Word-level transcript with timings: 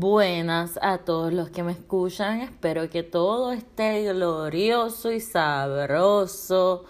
Buenas 0.00 0.78
a 0.80 0.96
todos 0.96 1.30
los 1.30 1.50
que 1.50 1.62
me 1.62 1.72
escuchan. 1.72 2.40
Espero 2.40 2.88
que 2.88 3.02
todo 3.02 3.52
esté 3.52 4.10
glorioso 4.10 5.12
y 5.12 5.20
sabroso, 5.20 6.86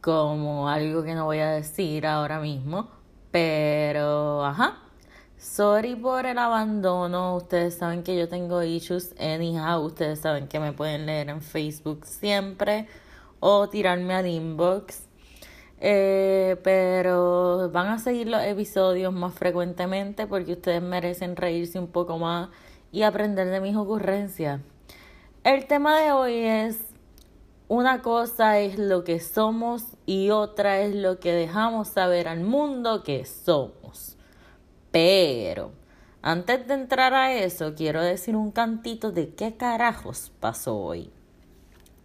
como 0.00 0.68
algo 0.68 1.02
que 1.02 1.16
no 1.16 1.24
voy 1.24 1.40
a 1.40 1.50
decir 1.50 2.06
ahora 2.06 2.38
mismo. 2.38 2.88
Pero, 3.32 4.44
ajá. 4.44 4.78
Sorry 5.38 5.96
por 5.96 6.24
el 6.24 6.38
abandono. 6.38 7.34
Ustedes 7.34 7.74
saben 7.78 8.04
que 8.04 8.16
yo 8.16 8.28
tengo 8.28 8.62
issues 8.62 9.12
anyhow. 9.18 9.82
Ustedes 9.84 10.20
saben 10.20 10.46
que 10.46 10.60
me 10.60 10.72
pueden 10.72 11.06
leer 11.06 11.30
en 11.30 11.42
Facebook 11.42 12.06
siempre 12.06 12.86
o 13.40 13.68
tirarme 13.68 14.14
al 14.14 14.28
inbox. 14.28 15.09
Eh, 15.82 16.56
pero 16.62 17.70
van 17.72 17.88
a 17.88 17.98
seguir 17.98 18.28
los 18.28 18.42
episodios 18.42 19.14
más 19.14 19.32
frecuentemente 19.34 20.26
porque 20.26 20.52
ustedes 20.52 20.82
merecen 20.82 21.36
reírse 21.36 21.78
un 21.78 21.88
poco 21.88 22.18
más 22.18 22.50
y 22.92 23.02
aprender 23.02 23.48
de 23.48 23.60
mis 23.60 23.76
ocurrencias. 23.76 24.60
El 25.42 25.66
tema 25.66 25.98
de 25.98 26.12
hoy 26.12 26.34
es 26.34 26.84
una 27.68 28.02
cosa 28.02 28.58
es 28.58 28.78
lo 28.78 29.04
que 29.04 29.20
somos 29.20 29.96
y 30.04 30.30
otra 30.30 30.80
es 30.80 30.94
lo 30.94 31.18
que 31.18 31.32
dejamos 31.32 31.88
saber 31.88 32.28
al 32.28 32.40
mundo 32.40 33.02
que 33.02 33.24
somos. 33.24 34.16
Pero 34.90 35.70
antes 36.20 36.66
de 36.66 36.74
entrar 36.74 37.14
a 37.14 37.32
eso, 37.32 37.74
quiero 37.74 38.02
decir 38.02 38.36
un 38.36 38.50
cantito 38.50 39.12
de 39.12 39.34
qué 39.34 39.56
carajos 39.56 40.32
pasó 40.40 40.76
hoy. 40.76 41.10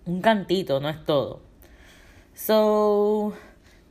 Un 0.05 0.21
cantito, 0.21 0.79
no 0.79 0.87
es 0.87 1.03
todo. 1.03 1.41
So, 2.35 3.33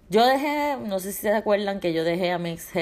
yo 0.08 0.26
dejé, 0.26 0.76
no 0.76 0.98
sé 0.98 1.12
si 1.12 1.22
se 1.22 1.32
acuerdan 1.32 1.80
que 1.80 1.92
yo 1.92 2.04
dejé 2.04 2.32
a 2.32 2.38
mi 2.38 2.50
ex 2.50 2.72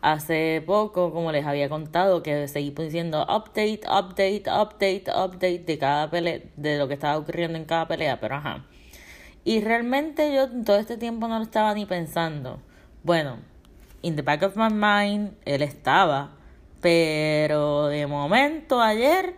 hace 0.00 0.62
poco, 0.64 1.12
como 1.12 1.32
les 1.32 1.44
había 1.44 1.68
contado, 1.68 2.22
que 2.22 2.48
seguí 2.48 2.70
diciendo 2.70 3.22
update, 3.22 3.80
update, 3.86 4.44
update, 4.50 5.04
update 5.10 5.58
de 5.60 5.78
cada 5.78 6.10
pelea, 6.10 6.40
de 6.56 6.78
lo 6.78 6.88
que 6.88 6.94
estaba 6.94 7.18
ocurriendo 7.18 7.58
en 7.58 7.64
cada 7.64 7.86
pelea, 7.86 8.20
pero 8.20 8.36
ajá. 8.36 8.64
Y 9.44 9.60
realmente 9.60 10.34
yo 10.34 10.48
todo 10.64 10.78
este 10.78 10.96
tiempo 10.96 11.28
no 11.28 11.38
lo 11.38 11.44
estaba 11.44 11.74
ni 11.74 11.86
pensando. 11.86 12.60
Bueno, 13.02 13.38
in 14.02 14.16
the 14.16 14.22
back 14.22 14.42
of 14.42 14.56
my 14.56 14.70
mind, 14.70 15.32
él 15.44 15.62
estaba, 15.62 16.32
pero 16.80 17.88
de 17.88 18.06
momento 18.06 18.80
ayer, 18.80 19.34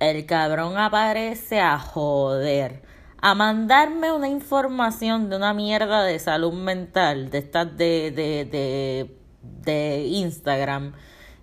el 0.00 0.24
cabrón 0.26 0.78
aparece 0.78 1.60
a 1.60 1.78
joder 1.78 2.87
a 3.20 3.34
mandarme 3.34 4.12
una 4.12 4.28
información 4.28 5.28
de 5.28 5.36
una 5.36 5.54
mierda 5.54 6.04
de 6.04 6.18
salud 6.18 6.52
mental, 6.52 7.30
de 7.30 7.38
estas 7.38 7.76
de, 7.76 8.10
de, 8.10 8.44
de, 8.44 9.16
de 9.42 10.04
Instagram. 10.06 10.92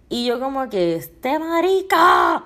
Y 0.10 0.26
yo 0.26 0.40
como 0.40 0.70
que, 0.70 0.96
este 0.96 1.40
marica. 1.40 2.46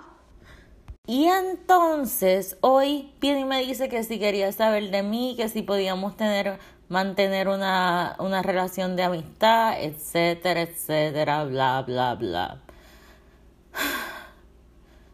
Y 1.06 1.26
entonces 1.26 2.58
hoy 2.62 3.14
y 3.22 3.44
me 3.44 3.66
dice 3.66 3.90
que 3.90 4.04
si 4.04 4.20
quería 4.20 4.52
saber 4.52 4.92
de 4.92 5.04
mí, 5.04 5.34
que 5.36 5.50
si 5.50 5.64
podíamos 5.64 6.16
tener, 6.16 6.60
mantener 6.88 7.48
una, 7.48 8.16
una 8.20 8.44
relación 8.44 8.96
de 8.96 9.04
amistad, 9.04 9.82
etcétera, 9.82 10.62
etcétera, 10.62 11.46
bla, 11.46 11.82
bla, 11.82 12.16
bla. 12.16 12.62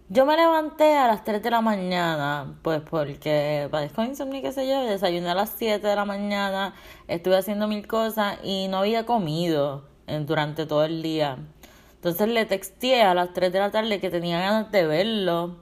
Yo 0.08 0.24
me 0.28 0.38
levanté 0.38 0.96
a 0.96 1.08
las 1.08 1.24
3 1.24 1.42
de 1.42 1.50
la 1.50 1.62
mañana, 1.62 2.60
pues 2.62 2.80
porque 2.88 3.68
padezco 3.72 4.04
insomnio, 4.04 4.40
qué 4.44 4.52
sé 4.52 4.68
yo, 4.68 4.82
desayuné 4.82 5.32
a 5.32 5.34
las 5.34 5.50
7 5.58 5.88
de 5.88 5.96
la 5.96 6.06
mañana, 6.06 6.76
estuve 7.08 7.38
haciendo 7.38 7.68
mil 7.68 7.88
cosas 7.88 8.38
y 8.44 8.68
no 8.68 8.78
había 8.78 9.08
comido 9.08 9.86
durante 10.28 10.68
todo 10.68 10.84
el 10.86 11.02
día. 11.02 11.40
Entonces 11.96 12.28
le 12.28 12.46
texté 12.46 13.02
a 13.02 13.16
las 13.16 13.34
3 13.34 13.52
de 13.52 13.58
la 13.58 13.72
tarde 13.72 14.00
que 14.00 14.12
tenía 14.12 14.40
ganas 14.40 14.72
de 14.72 14.86
verlo, 14.86 15.56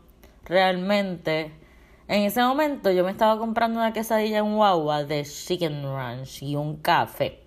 realmente. 0.43 1.53
En 2.09 2.23
ese 2.23 2.41
momento 2.43 2.91
yo 2.91 3.05
me 3.05 3.11
estaba 3.11 3.39
comprando 3.39 3.79
una 3.79 3.93
quesadilla 3.93 4.39
en 4.39 4.55
Wawa 4.57 5.05
de 5.05 5.23
Chicken 5.23 5.83
Ranch 5.83 6.43
y 6.43 6.57
un 6.57 6.75
café. 6.75 7.39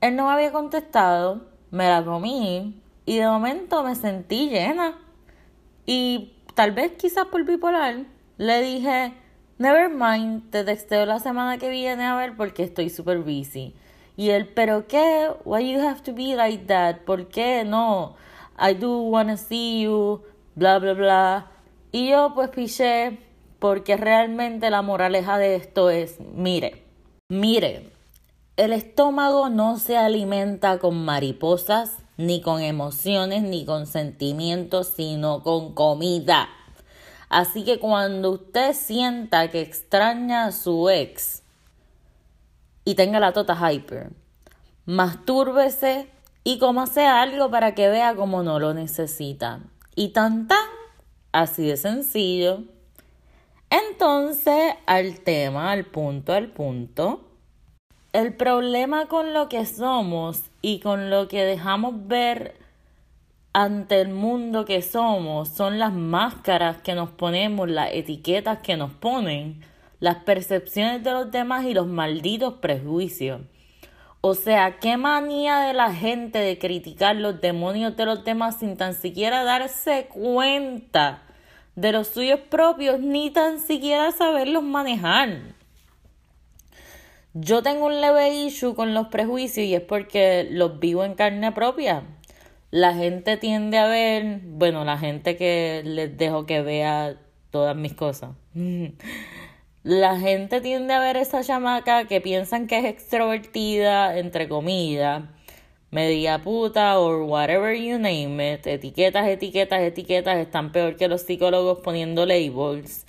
Él 0.00 0.16
no 0.16 0.28
me 0.28 0.32
había 0.32 0.50
contestado, 0.50 1.42
me 1.70 1.86
la 1.86 2.02
comí 2.02 2.80
y 3.04 3.18
de 3.18 3.26
momento 3.26 3.82
me 3.82 3.94
sentí 3.96 4.48
llena 4.48 5.02
y 5.86 6.34
tal 6.54 6.72
vez 6.72 6.92
quizás 6.92 7.26
por 7.26 7.44
bipolar, 7.44 8.04
le 8.38 8.60
dije, 8.60 9.14
never 9.58 9.88
mind, 9.88 10.50
te 10.50 10.64
texteo 10.64 11.06
la 11.06 11.20
semana 11.20 11.58
que 11.58 11.70
viene 11.70 12.04
a 12.04 12.16
ver 12.16 12.36
porque 12.36 12.64
estoy 12.64 12.90
super 12.90 13.18
busy. 13.18 13.74
Y 14.16 14.30
él, 14.30 14.48
¿pero 14.48 14.86
qué? 14.86 15.30
Why 15.44 15.72
you 15.72 15.80
have 15.80 16.02
to 16.02 16.12
be 16.12 16.34
like 16.34 16.64
that? 16.66 17.00
¿Por 17.04 17.28
qué 17.28 17.64
no? 17.64 18.16
I 18.58 18.74
do 18.74 19.02
wanna 19.02 19.36
see 19.36 19.82
you, 19.82 20.22
bla, 20.54 20.78
bla, 20.78 20.94
bla. 20.94 21.50
Y 21.92 22.08
yo 22.10 22.32
pues 22.34 22.48
piché 22.48 23.18
porque 23.58 23.96
realmente 23.96 24.70
la 24.70 24.82
moraleja 24.82 25.38
de 25.38 25.56
esto 25.56 25.90
es, 25.90 26.18
mire, 26.20 26.84
mire, 27.28 27.90
el 28.56 28.72
estómago 28.72 29.50
no 29.50 29.78
se 29.78 29.96
alimenta 29.96 30.78
con 30.78 31.04
mariposas 31.04 31.98
ni 32.16 32.40
con 32.40 32.60
emociones, 32.62 33.42
ni 33.42 33.64
con 33.64 33.86
sentimientos, 33.86 34.92
sino 34.96 35.42
con 35.42 35.74
comida. 35.74 36.48
Así 37.28 37.64
que 37.64 37.78
cuando 37.78 38.30
usted 38.30 38.72
sienta 38.74 39.50
que 39.50 39.60
extraña 39.60 40.46
a 40.46 40.52
su 40.52 40.88
ex 40.88 41.42
y 42.84 42.94
tenga 42.94 43.18
la 43.18 43.32
tota 43.32 43.56
hyper, 43.70 44.10
mastúrbese 44.84 46.08
y 46.44 46.58
cómase 46.58 47.04
algo 47.04 47.50
para 47.50 47.74
que 47.74 47.88
vea 47.88 48.14
cómo 48.14 48.42
no 48.44 48.60
lo 48.60 48.72
necesita. 48.74 49.60
Y 49.96 50.10
tan 50.10 50.46
tan, 50.46 50.68
así 51.32 51.66
de 51.66 51.76
sencillo. 51.76 52.62
Entonces, 53.68 54.74
al 54.86 55.20
tema, 55.20 55.72
al 55.72 55.86
punto, 55.86 56.32
al 56.32 56.52
punto. 56.52 57.25
El 58.16 58.32
problema 58.32 59.08
con 59.08 59.34
lo 59.34 59.50
que 59.50 59.66
somos 59.66 60.42
y 60.62 60.80
con 60.80 61.10
lo 61.10 61.28
que 61.28 61.44
dejamos 61.44 62.08
ver 62.08 62.56
ante 63.52 64.00
el 64.00 64.08
mundo 64.08 64.64
que 64.64 64.80
somos 64.80 65.50
son 65.50 65.78
las 65.78 65.92
máscaras 65.92 66.78
que 66.78 66.94
nos 66.94 67.10
ponemos, 67.10 67.68
las 67.68 67.92
etiquetas 67.92 68.60
que 68.60 68.78
nos 68.78 68.90
ponen, 68.90 69.60
las 70.00 70.16
percepciones 70.24 71.04
de 71.04 71.12
los 71.12 71.30
demás 71.30 71.66
y 71.66 71.74
los 71.74 71.88
malditos 71.88 72.54
prejuicios. 72.54 73.42
O 74.22 74.34
sea, 74.34 74.78
qué 74.78 74.96
manía 74.96 75.58
de 75.58 75.74
la 75.74 75.92
gente 75.92 76.38
de 76.38 76.58
criticar 76.58 77.16
los 77.16 77.42
demonios 77.42 77.98
de 77.98 78.06
los 78.06 78.24
demás 78.24 78.60
sin 78.60 78.78
tan 78.78 78.94
siquiera 78.94 79.44
darse 79.44 80.06
cuenta 80.06 81.22
de 81.74 81.92
los 81.92 82.08
suyos 82.08 82.40
propios 82.48 82.98
ni 82.98 83.30
tan 83.30 83.60
siquiera 83.60 84.10
saberlos 84.10 84.62
manejar. 84.62 85.55
Yo 87.38 87.62
tengo 87.62 87.84
un 87.84 88.00
leve 88.00 88.30
issue 88.34 88.74
con 88.74 88.94
los 88.94 89.08
prejuicios 89.08 89.66
y 89.66 89.74
es 89.74 89.82
porque 89.82 90.48
los 90.50 90.80
vivo 90.80 91.04
en 91.04 91.12
carne 91.12 91.52
propia. 91.52 92.02
La 92.70 92.94
gente 92.94 93.36
tiende 93.36 93.76
a 93.76 93.86
ver, 93.86 94.40
bueno, 94.42 94.86
la 94.86 94.96
gente 94.96 95.36
que 95.36 95.82
les 95.84 96.16
dejo 96.16 96.46
que 96.46 96.62
vea 96.62 97.16
todas 97.50 97.76
mis 97.76 97.92
cosas. 97.92 98.30
La 99.82 100.18
gente 100.18 100.62
tiende 100.62 100.94
a 100.94 100.98
ver 100.98 101.16
esa 101.18 101.42
chamaca 101.44 102.06
que 102.06 102.20
piensan 102.20 102.66
que 102.66 102.78
es 102.78 102.86
extrovertida, 102.86 104.18
entre 104.18 104.48
comillas, 104.48 105.22
media 105.90 106.42
puta 106.42 106.98
o 106.98 107.24
whatever 107.26 107.76
you 107.76 107.98
name 107.98 108.54
it. 108.54 108.66
Etiquetas, 108.66 109.28
etiquetas, 109.28 109.82
etiquetas 109.82 110.38
están 110.38 110.72
peor 110.72 110.96
que 110.96 111.06
los 111.06 111.20
psicólogos 111.22 111.80
poniendo 111.80 112.26
labels. 112.26 113.05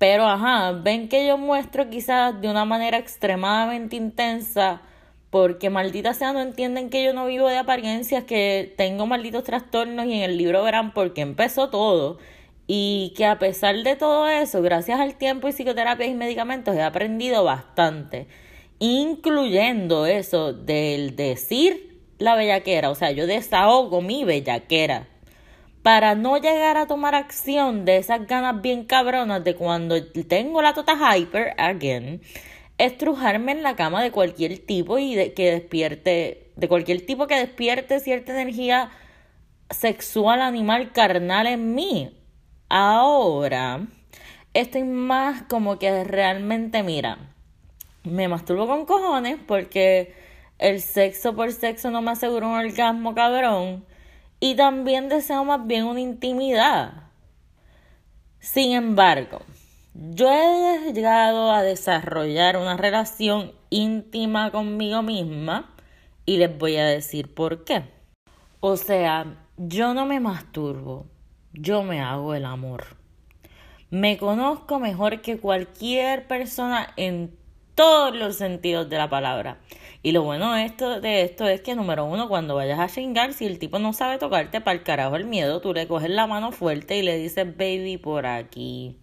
Pero, 0.00 0.26
ajá, 0.26 0.72
ven 0.72 1.10
que 1.10 1.26
yo 1.26 1.36
muestro 1.36 1.90
quizás 1.90 2.40
de 2.40 2.48
una 2.48 2.64
manera 2.64 2.96
extremadamente 2.96 3.96
intensa 3.96 4.80
porque 5.28 5.68
maldita 5.68 6.14
sea 6.14 6.32
no 6.32 6.40
entienden 6.40 6.88
que 6.88 7.04
yo 7.04 7.12
no 7.12 7.26
vivo 7.26 7.48
de 7.48 7.58
apariencias, 7.58 8.24
que 8.24 8.72
tengo 8.78 9.06
malditos 9.06 9.44
trastornos 9.44 10.06
y 10.06 10.14
en 10.14 10.22
el 10.22 10.38
libro 10.38 10.62
verán 10.64 10.94
por 10.94 11.12
qué 11.12 11.20
empezó 11.20 11.68
todo. 11.68 12.16
Y 12.66 13.12
que 13.14 13.26
a 13.26 13.38
pesar 13.38 13.76
de 13.82 13.94
todo 13.94 14.26
eso, 14.26 14.62
gracias 14.62 15.00
al 15.00 15.16
tiempo 15.16 15.48
y 15.48 15.52
psicoterapia 15.52 16.06
y 16.06 16.14
medicamentos, 16.14 16.74
he 16.76 16.82
aprendido 16.82 17.44
bastante. 17.44 18.26
Incluyendo 18.78 20.06
eso 20.06 20.54
del 20.54 21.14
decir 21.14 22.00
la 22.18 22.36
bellaquera. 22.36 22.88
O 22.88 22.94
sea, 22.94 23.10
yo 23.10 23.26
desahogo 23.26 24.00
mi 24.00 24.24
bellaquera 24.24 25.09
para 25.82 26.14
no 26.14 26.36
llegar 26.36 26.76
a 26.76 26.86
tomar 26.86 27.14
acción 27.14 27.84
de 27.84 27.96
esas 27.96 28.26
ganas 28.26 28.60
bien 28.60 28.84
cabronas 28.84 29.42
de 29.44 29.54
cuando 29.54 30.04
tengo 30.04 30.60
la 30.60 30.74
tota 30.74 30.94
hyper 31.16 31.54
again, 31.58 32.20
estrujarme 32.78 33.52
en 33.52 33.62
la 33.62 33.76
cama 33.76 34.02
de 34.02 34.10
cualquier 34.10 34.58
tipo 34.58 34.98
y 34.98 35.14
de, 35.14 35.32
que 35.32 35.52
despierte, 35.52 36.52
de 36.56 36.68
cualquier 36.68 37.04
tipo 37.06 37.26
que 37.26 37.36
despierte 37.36 38.00
cierta 38.00 38.32
energía 38.32 38.90
sexual, 39.70 40.42
animal, 40.42 40.92
carnal 40.92 41.46
en 41.46 41.74
mí. 41.74 42.16
Ahora, 42.68 43.86
estoy 44.54 44.84
más 44.84 45.42
como 45.42 45.78
que 45.78 46.04
realmente, 46.04 46.82
mira, 46.82 47.18
me 48.04 48.28
masturbo 48.28 48.66
con 48.66 48.84
cojones 48.84 49.38
porque 49.46 50.14
el 50.58 50.80
sexo 50.82 51.34
por 51.34 51.52
sexo 51.52 51.90
no 51.90 52.02
me 52.02 52.10
asegura 52.12 52.46
un 52.46 52.54
orgasmo 52.54 53.14
cabrón 53.14 53.84
y 54.40 54.54
también 54.56 55.08
deseo 55.08 55.44
más 55.44 55.66
bien 55.66 55.84
una 55.84 56.00
intimidad. 56.00 57.04
Sin 58.40 58.72
embargo, 58.72 59.42
yo 59.94 60.30
he 60.32 60.92
llegado 60.92 61.52
a 61.52 61.62
desarrollar 61.62 62.56
una 62.56 62.78
relación 62.78 63.52
íntima 63.68 64.50
conmigo 64.50 65.02
misma 65.02 65.74
y 66.24 66.38
les 66.38 66.56
voy 66.58 66.76
a 66.76 66.86
decir 66.86 67.34
por 67.34 67.64
qué. 67.64 67.84
O 68.60 68.76
sea, 68.76 69.26
yo 69.58 69.92
no 69.92 70.06
me 70.06 70.20
masturbo, 70.20 71.06
yo 71.52 71.82
me 71.82 72.00
hago 72.00 72.34
el 72.34 72.46
amor. 72.46 72.96
Me 73.90 74.16
conozco 74.16 74.78
mejor 74.78 75.20
que 75.20 75.38
cualquier 75.38 76.26
persona 76.26 76.92
en 76.96 77.36
todos 77.80 78.14
los 78.14 78.36
sentidos 78.36 78.90
de 78.90 78.98
la 78.98 79.08
palabra. 79.08 79.56
Y 80.02 80.12
lo 80.12 80.22
bueno 80.22 80.52
de 80.52 80.66
esto, 80.66 81.00
de 81.00 81.22
esto 81.22 81.48
es 81.48 81.62
que, 81.62 81.74
número 81.74 82.04
uno, 82.04 82.28
cuando 82.28 82.54
vayas 82.54 82.78
a 82.78 82.88
chingar, 82.88 83.32
si 83.32 83.46
el 83.46 83.58
tipo 83.58 83.78
no 83.78 83.94
sabe 83.94 84.18
tocarte 84.18 84.60
para 84.60 84.76
el 84.76 84.82
carajo 84.82 85.16
el 85.16 85.24
miedo, 85.24 85.62
tú 85.62 85.72
le 85.72 85.88
coges 85.88 86.10
la 86.10 86.26
mano 86.26 86.52
fuerte 86.52 86.98
y 86.98 87.02
le 87.02 87.16
dices, 87.16 87.56
baby, 87.56 87.96
por 87.96 88.26
aquí. 88.26 88.98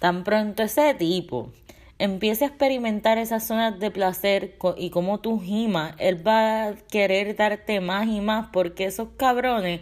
Tan 0.00 0.24
pronto 0.24 0.64
ese 0.64 0.94
tipo 0.94 1.52
empiece 2.00 2.44
a 2.44 2.48
experimentar 2.48 3.18
esas 3.18 3.46
zonas 3.46 3.78
de 3.78 3.92
placer 3.92 4.58
y 4.76 4.90
como 4.90 5.20
tú 5.20 5.38
gimas, 5.38 5.94
él 5.98 6.26
va 6.26 6.70
a 6.70 6.74
querer 6.90 7.36
darte 7.36 7.78
más 7.78 8.08
y 8.08 8.20
más 8.20 8.48
porque 8.52 8.86
esos 8.86 9.10
cabrones 9.16 9.80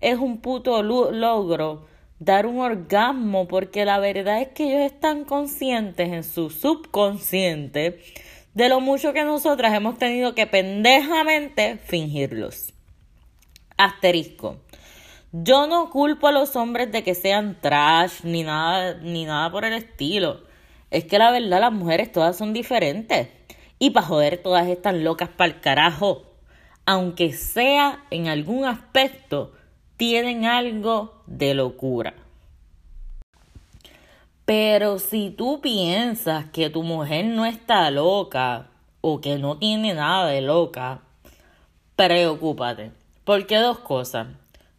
es 0.00 0.18
un 0.18 0.38
puto 0.38 0.82
logro 0.82 1.86
dar 2.20 2.46
un 2.46 2.60
orgasmo 2.60 3.48
porque 3.48 3.84
la 3.84 3.98
verdad 3.98 4.42
es 4.42 4.48
que 4.48 4.64
ellos 4.64 4.92
están 4.92 5.24
conscientes 5.24 6.12
en 6.12 6.22
su 6.22 6.50
subconsciente 6.50 7.98
de 8.54 8.68
lo 8.68 8.80
mucho 8.80 9.12
que 9.12 9.24
nosotras 9.24 9.72
hemos 9.74 9.98
tenido 9.98 10.34
que 10.34 10.46
pendejamente 10.46 11.78
fingirlos. 11.78 12.74
Asterisco. 13.76 14.58
Yo 15.32 15.66
no 15.66 15.90
culpo 15.90 16.26
a 16.26 16.32
los 16.32 16.56
hombres 16.56 16.92
de 16.92 17.02
que 17.02 17.14
sean 17.14 17.58
trash 17.60 18.22
ni 18.24 18.42
nada, 18.42 18.94
ni 19.00 19.24
nada 19.24 19.50
por 19.50 19.64
el 19.64 19.72
estilo. 19.72 20.42
Es 20.90 21.04
que 21.04 21.18
la 21.18 21.30
verdad 21.30 21.60
las 21.60 21.72
mujeres 21.72 22.12
todas 22.12 22.36
son 22.36 22.52
diferentes. 22.52 23.28
Y 23.78 23.90
para 23.90 24.06
joder 24.06 24.42
todas 24.42 24.68
están 24.68 25.04
locas 25.04 25.30
para 25.30 25.52
el 25.52 25.60
carajo. 25.60 26.26
Aunque 26.84 27.32
sea 27.32 28.04
en 28.10 28.26
algún 28.26 28.64
aspecto, 28.66 29.52
tienen 30.00 30.46
algo 30.46 31.12
de 31.26 31.52
locura. 31.52 32.14
Pero 34.46 34.98
si 34.98 35.28
tú 35.28 35.60
piensas 35.60 36.46
que 36.46 36.70
tu 36.70 36.82
mujer 36.82 37.26
no 37.26 37.44
está 37.44 37.90
loca 37.90 38.68
o 39.02 39.20
que 39.20 39.36
no 39.36 39.58
tiene 39.58 39.92
nada 39.92 40.28
de 40.28 40.40
loca, 40.40 41.02
preocúpate. 41.96 42.92
Porque 43.24 43.56
dos 43.58 43.80
cosas. 43.80 44.28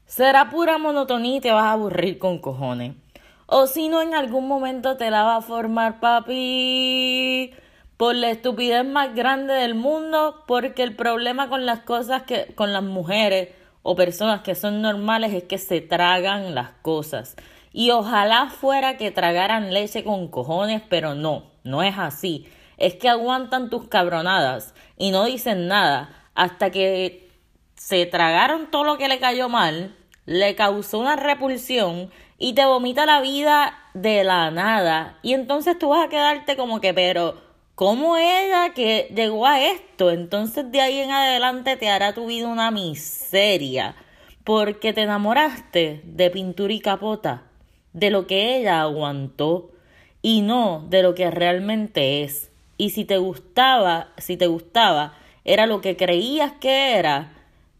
Será 0.07 0.49
pura 0.49 0.79
monotonía 0.79 1.37
y 1.37 1.39
te 1.39 1.51
vas 1.51 1.65
a 1.65 1.73
aburrir 1.73 2.17
con 2.17 2.39
cojones. 2.39 2.95
O 3.45 3.67
si 3.67 3.89
no, 3.89 4.01
en 4.01 4.15
algún 4.15 4.47
momento 4.47 4.97
te 4.97 5.11
la 5.11 5.21
va 5.21 5.35
a 5.35 5.41
formar 5.41 5.99
papi 5.99 7.53
por 7.95 8.15
la 8.15 8.31
estupidez 8.31 8.83
más 8.83 9.13
grande 9.13 9.53
del 9.53 9.75
mundo, 9.75 10.43
porque 10.47 10.81
el 10.81 10.95
problema 10.95 11.47
con 11.47 11.67
las 11.67 11.81
cosas 11.81 12.23
que, 12.23 12.55
con 12.55 12.73
las 12.73 12.81
mujeres 12.81 13.60
o 13.83 13.95
personas 13.95 14.41
que 14.41 14.55
son 14.55 14.81
normales 14.81 15.33
es 15.33 15.43
que 15.43 15.57
se 15.57 15.81
tragan 15.81 16.55
las 16.55 16.69
cosas. 16.81 17.35
Y 17.73 17.91
ojalá 17.91 18.49
fuera 18.49 18.97
que 18.97 19.11
tragaran 19.11 19.73
leche 19.73 20.03
con 20.03 20.27
cojones, 20.27 20.81
pero 20.89 21.15
no, 21.15 21.51
no 21.63 21.83
es 21.83 21.97
así. 21.97 22.47
Es 22.77 22.95
que 22.95 23.09
aguantan 23.09 23.69
tus 23.69 23.87
cabronadas 23.87 24.73
y 24.97 25.11
no 25.11 25.25
dicen 25.25 25.67
nada 25.67 26.09
hasta 26.35 26.71
que 26.71 27.29
se 27.75 28.05
tragaron 28.05 28.69
todo 28.69 28.83
lo 28.83 28.97
que 28.97 29.07
le 29.07 29.19
cayó 29.19 29.49
mal, 29.49 29.95
le 30.25 30.55
causó 30.55 30.99
una 30.99 31.15
repulsión 31.15 32.11
y 32.37 32.53
te 32.53 32.65
vomita 32.65 33.05
la 33.05 33.21
vida 33.21 33.77
de 33.93 34.23
la 34.23 34.51
nada. 34.51 35.17
Y 35.21 35.33
entonces 35.33 35.77
tú 35.77 35.89
vas 35.89 36.05
a 36.05 36.09
quedarte 36.09 36.55
como 36.57 36.81
que, 36.81 36.93
pero, 36.93 37.35
¿cómo 37.81 38.15
ella 38.15 38.75
que 38.75 39.11
llegó 39.11 39.47
a 39.47 39.59
esto? 39.59 40.11
Entonces 40.11 40.71
de 40.71 40.81
ahí 40.81 40.99
en 40.99 41.09
adelante 41.09 41.77
te 41.77 41.89
hará 41.89 42.13
tu 42.13 42.27
vida 42.27 42.47
una 42.47 42.69
miseria. 42.69 43.95
Porque 44.43 44.93
te 44.93 45.01
enamoraste 45.01 46.03
de 46.03 46.29
pintura 46.29 46.73
y 46.73 46.79
capota 46.79 47.41
de 47.93 48.11
lo 48.11 48.27
que 48.27 48.55
ella 48.55 48.81
aguantó 48.81 49.71
y 50.21 50.41
no 50.41 50.85
de 50.91 51.01
lo 51.01 51.15
que 51.15 51.31
realmente 51.31 52.21
es. 52.21 52.51
Y 52.77 52.91
si 52.91 53.03
te 53.03 53.17
gustaba, 53.17 54.09
si 54.19 54.37
te 54.37 54.45
gustaba, 54.45 55.15
era 55.43 55.65
lo 55.65 55.81
que 55.81 55.97
creías 55.97 56.51
que 56.51 56.97
era 56.99 57.33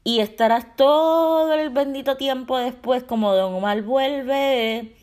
y 0.04 0.21
estarás 0.21 0.75
todo 0.75 1.54
el 1.54 1.69
bendito 1.69 2.18
tiempo 2.18 2.57
después 2.57 3.04
como 3.04 3.36
Don 3.36 3.62
mal 3.62 3.83
vuelve 3.83 4.95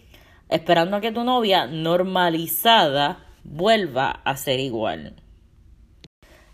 esperando 0.48 0.96
a 0.96 1.00
que 1.00 1.12
tu 1.12 1.22
novia 1.22 1.68
normalizada 1.68 3.27
vuelva 3.48 4.10
a 4.24 4.36
ser 4.36 4.60
igual. 4.60 5.16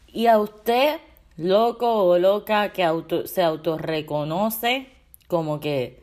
Y 0.06 0.26
a 0.26 0.38
usted, 0.38 1.00
loco 1.37 2.05
o 2.05 2.19
loca 2.19 2.73
que 2.73 2.85
auto, 2.85 3.26
se 3.26 3.43
autorreconoce 3.43 4.88
como 5.26 5.58
que 5.58 6.02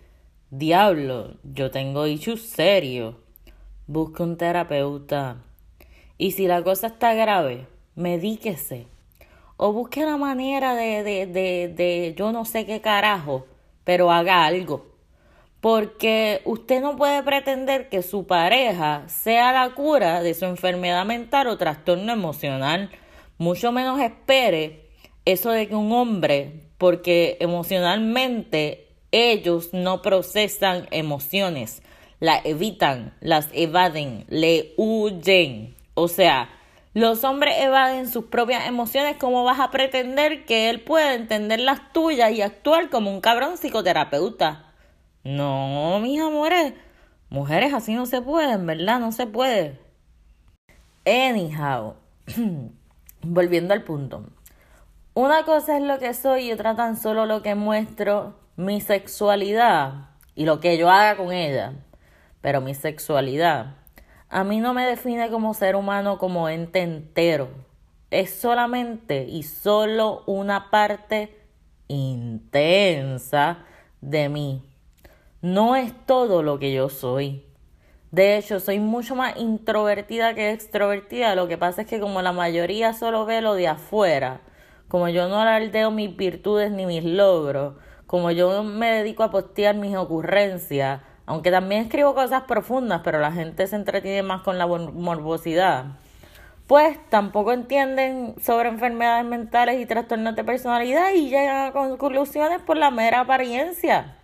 Diablo, 0.49 1.35
yo 1.43 1.71
tengo 1.71 2.07
issues 2.07 2.41
serios. 2.41 3.15
Busque 3.87 4.21
un 4.21 4.37
terapeuta. 4.37 5.37
Y 6.17 6.31
si 6.31 6.47
la 6.47 6.61
cosa 6.63 6.87
está 6.87 7.13
grave, 7.13 7.67
medíquese. 7.95 8.87
O 9.55 9.71
busque 9.71 10.03
una 10.03 10.17
manera 10.17 10.75
de, 10.75 11.03
de, 11.03 11.25
de, 11.25 11.73
de 11.73 12.15
yo 12.17 12.31
no 12.33 12.43
sé 12.43 12.65
qué 12.65 12.81
carajo, 12.81 13.45
pero 13.85 14.11
haga 14.11 14.45
algo. 14.45 14.90
Porque 15.61 16.41
usted 16.45 16.81
no 16.81 16.95
puede 16.95 17.21
pretender 17.21 17.87
que 17.87 18.01
su 18.01 18.25
pareja 18.25 19.03
sea 19.07 19.53
la 19.53 19.69
cura 19.75 20.23
de 20.23 20.33
su 20.33 20.45
enfermedad 20.45 21.05
mental 21.05 21.47
o 21.47 21.57
trastorno 21.57 22.11
emocional. 22.11 22.89
Mucho 23.37 23.71
menos 23.71 23.99
espere 24.01 24.89
eso 25.23 25.51
de 25.51 25.67
que 25.67 25.75
un 25.75 25.91
hombre, 25.91 26.63
porque 26.79 27.37
emocionalmente 27.39 28.87
ellos 29.11 29.69
no 29.71 30.01
procesan 30.01 30.87
emociones, 30.89 31.83
las 32.19 32.43
evitan, 32.45 33.13
las 33.19 33.49
evaden, 33.53 34.25
le 34.29 34.73
huyen. 34.77 35.75
O 35.93 36.07
sea, 36.07 36.49
los 36.93 37.23
hombres 37.23 37.55
evaden 37.59 38.09
sus 38.09 38.25
propias 38.25 38.67
emociones. 38.67 39.17
¿Cómo 39.17 39.43
vas 39.43 39.59
a 39.59 39.69
pretender 39.69 40.45
que 40.45 40.69
él 40.69 40.81
pueda 40.81 41.13
entender 41.13 41.59
las 41.59 41.93
tuyas 41.93 42.31
y 42.31 42.41
actuar 42.41 42.89
como 42.89 43.11
un 43.11 43.21
cabrón 43.21 43.57
psicoterapeuta? 43.57 44.70
No, 45.23 45.99
mis 45.99 46.19
amores. 46.19 46.73
Mujeres 47.29 47.73
así 47.73 47.93
no 47.93 48.05
se 48.05 48.21
pueden, 48.21 48.65
¿verdad? 48.65 48.99
No 48.99 49.11
se 49.11 49.27
puede. 49.27 49.79
Anyhow, 51.05 51.95
volviendo 53.21 53.73
al 53.73 53.83
punto. 53.83 54.25
Una 55.13 55.43
cosa 55.43 55.77
es 55.77 55.83
lo 55.83 55.99
que 55.99 56.13
soy 56.13 56.47
y 56.47 56.51
otra 56.51 56.75
tan 56.75 56.97
solo 56.97 57.25
lo 57.25 57.41
que 57.41 57.55
muestro 57.55 58.35
mi 58.55 58.81
sexualidad 58.81 60.09
y 60.35 60.45
lo 60.45 60.59
que 60.59 60.77
yo 60.77 60.89
haga 60.89 61.17
con 61.17 61.31
ella, 61.31 61.73
pero 62.41 62.61
mi 62.61 62.73
sexualidad 62.73 63.81
a 64.31 64.45
mí 64.45 64.61
no 64.61 64.73
me 64.73 64.85
define 64.85 65.29
como 65.29 65.53
ser 65.53 65.75
humano 65.75 66.17
como 66.17 66.47
ente 66.47 66.79
entero. 66.79 67.49
Es 68.11 68.33
solamente 68.33 69.25
y 69.25 69.43
solo 69.43 70.23
una 70.25 70.71
parte 70.71 71.37
intensa 71.89 73.65
de 73.99 74.29
mí. 74.29 74.63
No 75.41 75.75
es 75.75 75.91
todo 76.05 76.43
lo 76.43 76.59
que 76.59 76.71
yo 76.71 76.89
soy. 76.89 77.43
De 78.11 78.37
hecho, 78.37 78.59
soy 78.59 78.79
mucho 78.79 79.15
más 79.15 79.37
introvertida 79.37 80.35
que 80.35 80.51
extrovertida. 80.51 81.33
Lo 81.33 81.47
que 81.47 81.57
pasa 81.57 81.81
es 81.81 81.87
que 81.87 81.99
como 81.99 82.21
la 82.21 82.31
mayoría 82.31 82.93
solo 82.93 83.25
ve 83.25 83.41
lo 83.41 83.55
de 83.55 83.67
afuera, 83.67 84.41
como 84.87 85.09
yo 85.09 85.27
no 85.29 85.39
alardeo 85.39 85.89
mis 85.89 86.15
virtudes 86.15 86.71
ni 86.71 86.85
mis 86.85 87.03
logros, 87.03 87.73
como 88.05 88.29
yo 88.29 88.61
me 88.61 88.91
dedico 88.91 89.23
a 89.23 89.31
postear 89.31 89.73
mis 89.73 89.95
ocurrencias, 89.95 91.01
aunque 91.25 91.49
también 91.49 91.85
escribo 91.85 92.13
cosas 92.13 92.43
profundas, 92.43 93.01
pero 93.03 93.19
la 93.19 93.31
gente 93.31 93.65
se 93.65 93.77
entretiene 93.77 94.21
más 94.21 94.41
con 94.41 94.59
la 94.59 94.67
morbosidad, 94.67 95.85
pues 96.67 96.99
tampoco 97.09 97.51
entienden 97.51 98.35
sobre 98.39 98.69
enfermedades 98.69 99.25
mentales 99.25 99.81
y 99.81 99.87
trastornos 99.87 100.35
de 100.35 100.43
personalidad 100.43 101.13
y 101.15 101.29
llegan 101.29 101.65
a 101.65 101.71
conclusiones 101.71 102.61
por 102.61 102.77
la 102.77 102.91
mera 102.91 103.21
apariencia. 103.21 104.20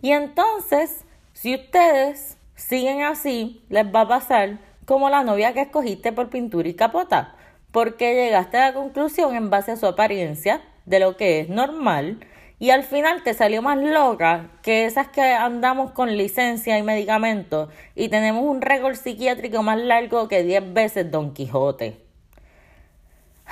Y 0.00 0.12
entonces, 0.12 1.04
si 1.32 1.54
ustedes 1.54 2.36
siguen 2.54 3.02
así, 3.02 3.64
les 3.68 3.86
va 3.86 4.02
a 4.02 4.08
pasar 4.08 4.58
como 4.84 5.10
la 5.10 5.24
novia 5.24 5.52
que 5.52 5.62
escogiste 5.62 6.12
por 6.12 6.30
pintura 6.30 6.68
y 6.68 6.74
capota, 6.74 7.36
porque 7.72 8.14
llegaste 8.14 8.56
a 8.56 8.68
la 8.68 8.74
conclusión 8.74 9.34
en 9.34 9.50
base 9.50 9.72
a 9.72 9.76
su 9.76 9.86
apariencia 9.86 10.62
de 10.86 11.00
lo 11.00 11.16
que 11.16 11.40
es 11.40 11.48
normal 11.48 12.20
y 12.58 12.70
al 12.70 12.82
final 12.82 13.22
te 13.22 13.34
salió 13.34 13.62
más 13.62 13.78
loca 13.78 14.50
que 14.62 14.84
esas 14.86 15.08
que 15.08 15.22
andamos 15.22 15.92
con 15.92 16.16
licencia 16.16 16.78
y 16.78 16.82
medicamentos 16.82 17.68
y 17.94 18.08
tenemos 18.08 18.44
un 18.44 18.60
récord 18.60 18.96
psiquiátrico 18.96 19.62
más 19.62 19.78
largo 19.78 20.26
que 20.26 20.42
10 20.42 20.72
veces 20.72 21.10
Don 21.10 21.32
Quijote. 21.34 22.04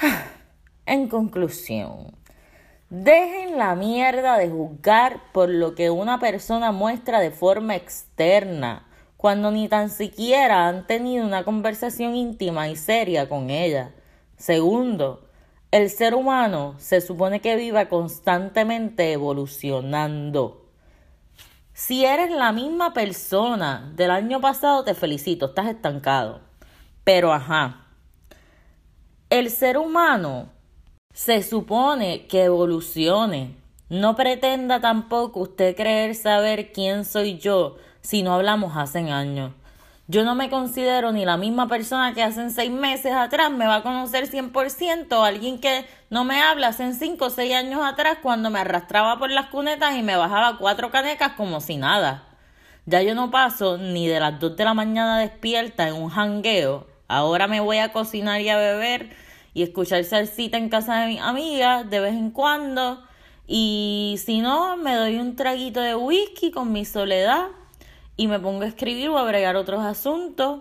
En 0.89 1.09
conclusión, 1.09 2.13
Dejen 2.89 3.59
la 3.59 3.75
mierda 3.75 4.39
de 4.39 4.49
juzgar 4.49 5.33
por 5.33 5.49
lo 5.49 5.75
que 5.75 5.91
una 5.91 6.21
persona 6.21 6.71
muestra 6.71 7.19
de 7.19 7.33
forma 7.33 7.75
externa, 7.75 8.87
cuando 9.17 9.51
ni 9.51 9.69
tan 9.69 9.91
siquiera 9.91 10.69
han 10.69 10.87
tenido 10.87 11.27
una 11.27 11.43
conversación 11.43 12.15
íntima 12.15 12.69
y 12.69 12.77
seria 12.77 13.29
con 13.29 13.51
ella. 13.51 13.93
Segundo, 14.37 15.29
el 15.73 15.91
ser 15.91 16.15
humano 16.15 16.77
se 16.79 17.01
supone 17.01 17.41
que 17.41 17.57
viva 17.57 17.89
constantemente 17.89 19.13
evolucionando. 19.13 20.71
Si 21.73 22.05
eres 22.05 22.31
la 22.31 22.53
misma 22.53 22.95
persona 22.95 23.93
del 23.97 24.13
año 24.13 24.41
pasado, 24.41 24.85
te 24.85 24.95
felicito, 24.95 25.47
estás 25.47 25.67
estancado. 25.67 26.41
Pero 27.03 27.33
ajá, 27.33 27.87
el 29.29 29.51
ser 29.51 29.77
humano 29.77 30.56
se 31.17 31.43
supone 31.43 32.27
que 32.27 32.45
evolucione. 32.45 33.57
No 33.89 34.17
pretenda 34.17 34.83
tampoco 34.83 35.41
usted 35.41 35.75
creer 35.75 36.15
saber 36.15 36.73
quién 36.73 37.07
soy 37.07 37.39
yo 37.39 37.79
si 38.03 38.23
no 38.23 38.35
hablamos 38.35 38.77
hace 38.77 38.99
años. 39.11 39.53
Yo 40.09 40.25
no 40.25 40.35
me 40.35 40.51
considero 40.51 41.13
ni 41.13 41.25
la 41.25 41.39
misma 41.39 41.69
persona 41.69 42.13
que 42.13 42.23
hace 42.23 42.51
seis 42.51 42.71
meses 42.71 43.15
atrás 43.15 43.51
me 43.51 43.67
va 43.67 43.77
a 43.77 43.83
conocer 43.83 44.31
100%, 44.31 45.27
alguien 45.27 45.59
que 45.59 45.87
no 46.11 46.25
me 46.25 46.43
habla 46.43 46.69
hace 46.69 46.93
cinco 46.93 47.25
o 47.25 47.31
seis 47.31 47.55
años 47.55 47.81
atrás 47.83 48.19
cuando 48.23 48.51
me 48.51 48.59
arrastraba 48.59 49.19
por 49.19 49.31
las 49.31 49.47
cunetas 49.47 49.97
y 49.97 50.03
me 50.03 50.17
bajaba 50.17 50.59
cuatro 50.59 50.91
canecas 50.91 51.33
como 51.33 51.63
si 51.63 51.79
nada. 51.79 52.25
Ya 52.85 53.01
yo 53.01 53.15
no 53.15 53.31
paso 53.31 53.79
ni 53.79 54.07
de 54.07 54.21
las 54.21 54.39
dos 54.39 54.55
de 54.55 54.65
la 54.67 54.75
mañana 54.75 55.19
despierta 55.19 55.89
en 55.89 55.95
un 55.95 56.11
jangueo. 56.11 56.87
Ahora 57.09 57.47
me 57.47 57.61
voy 57.61 57.79
a 57.79 57.95
cocinar 57.95 58.43
y 58.43 58.51
a 58.51 58.59
beber 58.59 59.26
y 59.57 59.63
escuchar 59.63 60.05
salsita 60.05 60.59
en 60.59 60.69
casa 60.69 61.01
de 61.01 61.07
mi 61.07 61.19
amiga 61.19 61.83
de 61.83 61.99
vez 61.99 62.13
en 62.13 62.31
cuando. 62.31 63.03
Y 63.47 64.17
si 64.23 64.43
no, 64.43 64.77
me 64.77 64.95
doy 64.95 65.17
un 65.17 65.35
traguito 65.35 65.81
de 65.81 65.95
whisky 65.95 66.51
con 66.51 66.73
mi 66.73 66.85
soledad 66.85 67.47
y 68.19 68.27
me 68.27 68.39
pongo 68.39 68.65
a 68.65 68.67
escribir 68.67 69.09
o 69.09 69.17
a 69.17 69.25
bregar 69.25 69.57
otros 69.57 69.83
asuntos. 69.83 70.61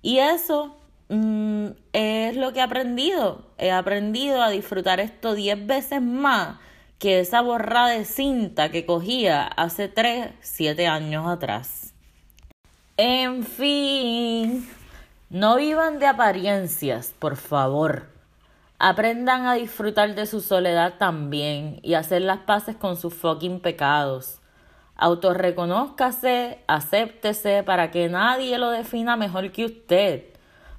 Y 0.00 0.18
eso 0.18 0.76
mm, 1.08 1.70
es 1.92 2.36
lo 2.36 2.52
que 2.52 2.60
he 2.60 2.62
aprendido. 2.62 3.42
He 3.58 3.72
aprendido 3.72 4.40
a 4.40 4.50
disfrutar 4.50 5.00
esto 5.00 5.34
diez 5.34 5.66
veces 5.66 6.00
más 6.00 6.58
que 7.00 7.18
esa 7.18 7.40
borrada 7.40 7.88
de 7.88 8.04
cinta 8.04 8.70
que 8.70 8.86
cogía 8.86 9.44
hace 9.44 9.88
tres, 9.88 10.30
siete 10.40 10.86
años 10.86 11.26
atrás. 11.26 11.94
En 12.96 13.42
fin, 13.42 14.68
no 15.30 15.56
vivan 15.56 15.98
de 15.98 16.06
apariencias, 16.06 17.12
por 17.18 17.34
favor. 17.34 18.14
Aprendan 18.78 19.46
a 19.46 19.54
disfrutar 19.54 20.14
de 20.14 20.26
su 20.26 20.40
soledad 20.40 20.94
también 20.98 21.80
y 21.82 21.94
hacer 21.94 22.22
las 22.22 22.40
paces 22.40 22.76
con 22.76 22.96
sus 22.96 23.14
fucking 23.14 23.60
pecados. 23.60 24.40
Autorreconózcase, 24.96 26.58
acéptese 26.66 27.62
para 27.62 27.90
que 27.90 28.08
nadie 28.08 28.58
lo 28.58 28.70
defina 28.70 29.16
mejor 29.16 29.50
que 29.52 29.64
usted. 29.64 30.24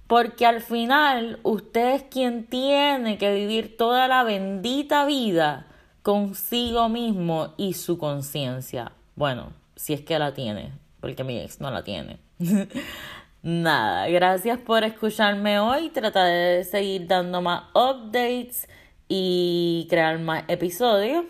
Porque 0.08 0.46
al 0.46 0.62
final 0.62 1.40
usted 1.44 1.96
es 1.96 2.04
quien 2.04 2.46
tiene 2.46 3.18
que 3.18 3.34
vivir 3.34 3.78
toda 3.78 4.08
la 4.08 4.24
bendita 4.24 5.06
vida 5.06 5.68
consigo 6.02 6.88
mismo 6.88 7.54
y 7.58 7.74
su 7.74 7.98
conciencia. 7.98 8.94
Bueno, 9.16 9.52
si 9.76 9.94
es 9.94 10.02
que 10.02 10.18
la 10.18 10.34
tiene, 10.34 10.72
porque 11.02 11.24
mi 11.24 11.38
ex 11.38 11.60
no 11.60 11.70
la 11.70 11.84
tiene. 11.84 12.20
Nada, 13.44 14.10
gracias 14.10 14.58
por 14.58 14.84
escucharme 14.84 15.60
hoy. 15.60 15.90
Trataré 15.90 16.58
de 16.58 16.64
seguir 16.64 17.08
dando 17.08 17.42
más 17.42 17.66
updates 17.76 18.68
y 19.08 19.86
crear 19.90 20.18
más 20.20 20.44
episodios. 20.48 21.24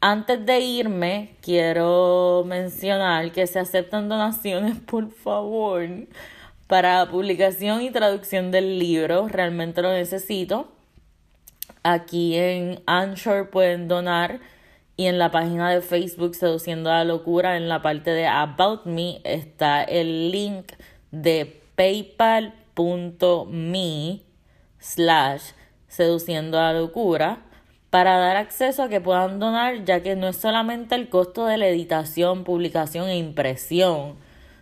Antes 0.00 0.46
de 0.46 0.60
irme, 0.60 1.36
quiero 1.42 2.44
mencionar 2.46 3.30
que 3.32 3.46
se 3.46 3.58
aceptan 3.58 4.08
donaciones, 4.08 4.80
por 4.86 5.10
favor, 5.10 5.86
para 6.66 7.10
publicación 7.10 7.82
y 7.82 7.90
traducción 7.90 8.50
del 8.50 8.78
libro. 8.78 9.28
Realmente 9.28 9.82
lo 9.82 9.92
necesito. 9.92 10.68
Aquí 11.82 12.36
en 12.36 12.80
Anchor 12.86 13.50
pueden 13.50 13.86
donar 13.86 14.40
y 14.96 15.06
en 15.06 15.18
la 15.18 15.30
página 15.30 15.70
de 15.70 15.82
Facebook 15.82 16.34
Seduciendo 16.34 16.90
a 16.90 16.98
la 16.98 17.04
Locura, 17.04 17.56
en 17.56 17.68
la 17.68 17.82
parte 17.82 18.10
de 18.10 18.26
About 18.26 18.86
Me, 18.86 19.20
está 19.24 19.84
el 19.84 20.30
link 20.30 20.72
de 21.10 21.60
paypal.me 21.74 22.52
slash 24.78 25.42
seduciendo 25.88 26.58
a 26.58 26.72
la 26.72 26.80
locura 26.80 27.42
para 27.90 28.18
dar 28.18 28.36
acceso 28.36 28.82
a 28.82 28.88
que 28.88 29.00
puedan 29.00 29.38
donar 29.38 29.84
ya 29.84 30.02
que 30.02 30.16
no 30.16 30.28
es 30.28 30.36
solamente 30.36 30.94
el 30.94 31.08
costo 31.08 31.46
de 31.46 31.56
la 31.56 31.68
editación, 31.68 32.44
publicación 32.44 33.08
e 33.08 33.16
impresión, 33.16 34.16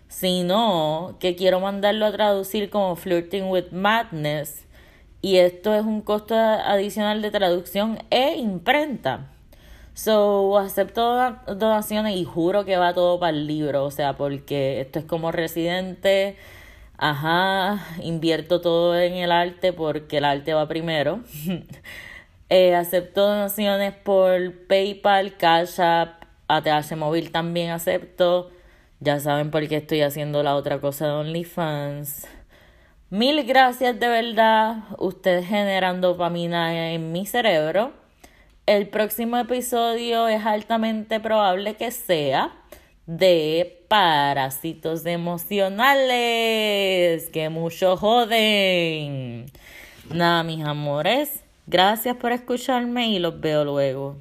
sino 0.08 1.16
que 1.18 1.34
quiero 1.34 1.60
mandarlo 1.60 2.06
a 2.06 2.12
traducir 2.12 2.70
como 2.70 2.94
Flirting 2.96 3.50
with 3.50 3.72
Madness 3.72 4.66
y 5.22 5.38
esto 5.38 5.74
es 5.74 5.84
un 5.84 6.02
costo 6.02 6.36
adicional 6.36 7.20
de 7.20 7.32
traducción 7.32 7.98
e 8.10 8.36
imprenta. 8.36 9.32
So, 9.96 10.58
acepto 10.58 11.38
donaciones 11.46 12.16
y 12.16 12.24
juro 12.26 12.66
que 12.66 12.76
va 12.76 12.92
todo 12.92 13.18
para 13.18 13.30
el 13.34 13.46
libro, 13.46 13.84
o 13.86 13.90
sea, 13.90 14.12
porque 14.14 14.82
esto 14.82 14.98
es 14.98 15.06
como 15.06 15.32
residente, 15.32 16.36
ajá, 16.98 17.82
invierto 18.02 18.60
todo 18.60 18.98
en 18.98 19.14
el 19.14 19.32
arte 19.32 19.72
porque 19.72 20.18
el 20.18 20.26
arte 20.26 20.52
va 20.52 20.68
primero. 20.68 21.20
eh, 22.50 22.74
acepto 22.74 23.26
donaciones 23.26 23.94
por 23.94 24.66
PayPal, 24.66 25.38
Cash 25.38 25.80
App, 25.80 26.24
ATH 26.46 26.94
Móvil 26.94 27.32
también 27.32 27.70
acepto. 27.70 28.50
Ya 29.00 29.18
saben 29.18 29.50
por 29.50 29.66
qué 29.66 29.76
estoy 29.76 30.02
haciendo 30.02 30.42
la 30.42 30.56
otra 30.56 30.78
cosa 30.78 31.06
de 31.06 31.12
OnlyFans. 31.12 32.28
Mil 33.08 33.44
gracias 33.46 33.98
de 33.98 34.08
verdad. 34.08 34.76
Ustedes 34.98 35.46
generan 35.46 36.02
dopamina 36.02 36.92
en 36.92 37.12
mi 37.12 37.24
cerebro. 37.24 38.05
El 38.66 38.88
próximo 38.88 39.38
episodio 39.38 40.26
es 40.26 40.44
altamente 40.44 41.20
probable 41.20 41.76
que 41.76 41.92
sea 41.92 42.52
de 43.06 43.84
parásitos 43.86 45.06
emocionales 45.06 46.08
que 47.28 47.48
mucho 47.48 47.96
joden. 47.96 49.46
Nada, 50.12 50.42
mis 50.42 50.64
amores, 50.64 51.44
gracias 51.68 52.16
por 52.16 52.32
escucharme 52.32 53.06
y 53.10 53.20
los 53.20 53.40
veo 53.40 53.64
luego. 53.64 54.16